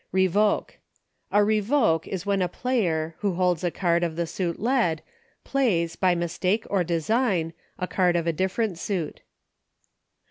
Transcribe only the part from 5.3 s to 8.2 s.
plays, by mistake or design, a card